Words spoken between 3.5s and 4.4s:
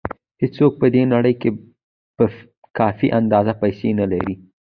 پیسې نه لري.